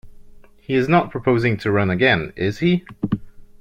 [0.59, 2.85] He is not proposing to run again, is he?